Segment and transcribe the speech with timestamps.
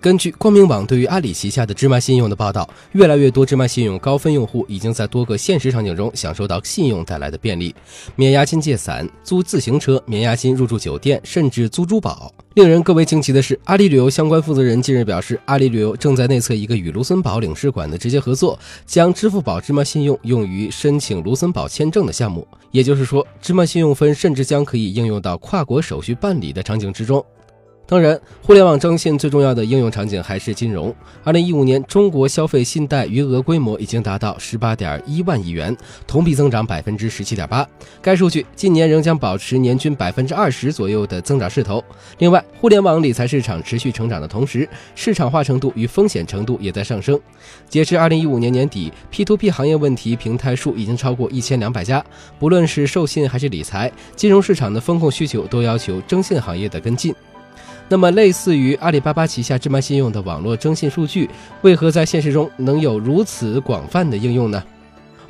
[0.00, 7.74] 根据光明网对于阿里旗下的芝麻信用的报道，越来越多芝麻信用高分用户已经在多个现实场景中享受到信用带来的便利，
[8.16, 12.32] 免押金借伞、租自行车、免押金入住酒店，甚至租珠宝。
[12.54, 22.48] 令人更为惊奇的是，阿里旅游相关负责人近日表示，阿里旅游正在内测一个与卢森堡领事馆的直接合作，将支付宝芝麻信用用于申请卢森堡签证的项目。
[22.70, 27.22] 也就是说，芝麻信用分甚至将可以应用到跨国手续办理的场景之中。
[27.90, 30.94] 当然，互联网征信最重要的应用场景还是金融。
[31.24, 35.76] 二零一五年，中国消费信贷余额规模已经达到十八点一万亿元，
[36.06, 37.66] 同比增长百分之十七点八。
[38.00, 41.82] 该数据近年仍将保持年均百分之二十左右的增长势头。
[42.18, 47.18] 另外，互联网理财市场持续成长的同时，市场化程度与风险程度也在上升。
[47.68, 52.04] 截至二零一五年年底，P2P 行业问题平台数已经超过一千两百家。
[52.38, 57.12] 不论是授信还是理财，金融市场的风控需求都要求征信行业的跟进。
[57.92, 61.28] 那么，类似于阿里巴巴旗下芝麻信用的网络征信数据，
[61.62, 64.62] 为何在现实中能有如此广泛的应用呢？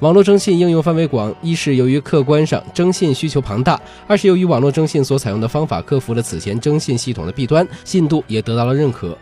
[0.01, 9.17] 网络征信应用范围广，一是由于客观上征信需求庞大，二是由于网络征信所采用的方法克服了此前征信系统的弊端，信度也得到了认可。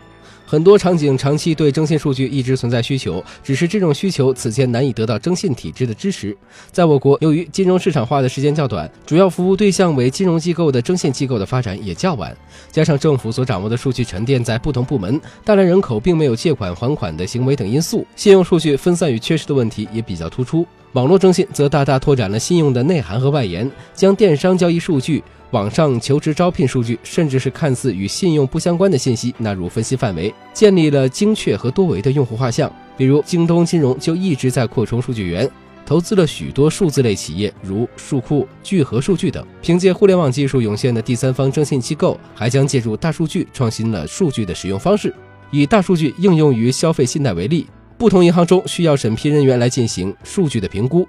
[0.49, 6.35] 很多场景长期对征信数据一直存在需求，只是这种需求此前难以得到征信体制的支持。
[6.71, 12.35] 在我国，由于金融市场化的时间较短，主要服务对象为金融机构的征信机构的发展也较晚，
[12.71, 20.65] 加上政府所掌握的数据沉淀在不同部门，大量人口并没有借款还款的行为等因素，信用数据分散与缺失的问题也比较突出。
[20.93, 25.23] 网络征信则大大拓展了信用的内涵和外延，将电商交易数据。
[25.51, 32.71] 网上求职招聘数据，甚至是看似与信用不相关的信息纳入分析范围，建立了精确和多维的用户画像。
[32.95, 35.49] 比如，京东金融就一直在扩充数据源，
[35.85, 39.43] 投资了许多数字类企业，如数库、聚合数据等。
[39.59, 45.11] 凭借互联网技术涌现的第三方征信机构，还将借助大数据创新了数据的使用方式。
[45.49, 47.65] 以大数据应用于消费信贷为例，
[47.97, 51.07] 不同银行中需要审批人员来进行数据的评估。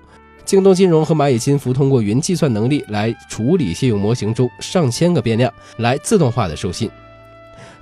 [0.50, 6.90] 京东金融和蚂蚁金服通过云计算能力来处理信用模型中上千个变量，来自动化的授信。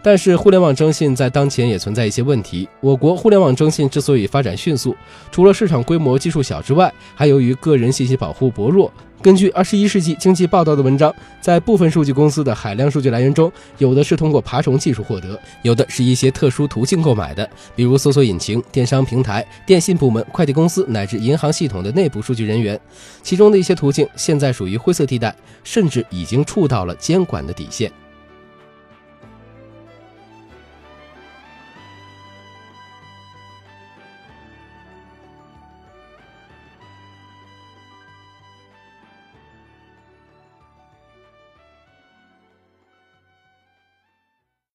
[0.03, 2.69] 但是，互联网征信在当前也存在一些问题。
[2.81, 4.95] 我国互联网征信之所以发展迅速，
[5.33, 8.93] 除了市场规模基数小之外，还由于个人信息保护薄弱。
[9.21, 22.81] 根据《二十一世纪经济报道》的文章，在部分数据公司的海量数据来源中，有的是通过爬虫技术获得，有的是一些特殊途径购买的，比如搜索引擎、电商平台、电信部门、快递公司乃至银行系统的内部数据人员。
[23.21, 25.35] 其中的一些途径现在属于灰色地带，
[25.65, 27.91] 甚至已经触到了监管的底线。